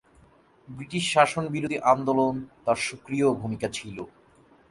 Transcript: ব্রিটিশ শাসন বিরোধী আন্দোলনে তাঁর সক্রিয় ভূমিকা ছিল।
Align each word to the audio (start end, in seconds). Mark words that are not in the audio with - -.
ব্রিটিশ 0.69 1.03
শাসন 1.13 1.43
বিরোধী 1.53 1.77
আন্দোলনে 1.93 2.41
তাঁর 2.65 2.79
সক্রিয় 2.87 3.27
ভূমিকা 3.41 3.67
ছিল। 3.77 3.97